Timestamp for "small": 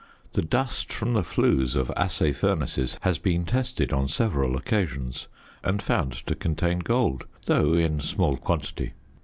7.99-8.35